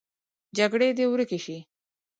جګړې 0.57 0.89
دې 0.97 1.05
ورکې 1.09 1.39
شي 1.45 1.57